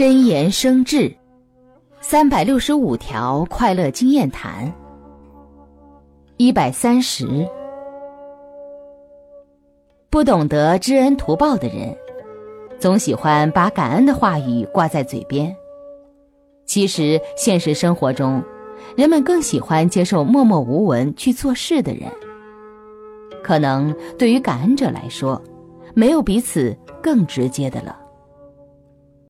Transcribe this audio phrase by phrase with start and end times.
[0.00, 1.14] 真言生智
[2.00, 4.72] 三百六十五条快乐经验谈
[6.38, 7.46] 一百三十。
[10.08, 11.94] 不懂得知恩图报的人
[12.78, 15.54] 总喜欢把感恩的话语挂在嘴边。
[16.64, 18.42] 其实现实生活中
[18.96, 22.10] 人们更喜欢接受默默无闻去做事的人。
[23.42, 25.38] 可能对于感恩者来说
[25.92, 27.99] 没有比此更直接的了